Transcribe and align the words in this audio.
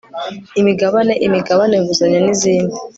imigabane 0.59 1.13
imigabane 1.27 1.75
nguzanyo 1.81 2.19
n 2.21 2.27
izindi 2.33 2.77